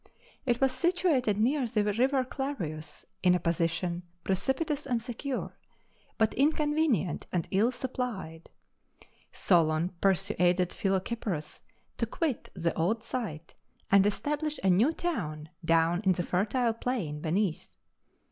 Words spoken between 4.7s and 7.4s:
and secure, but inconvenient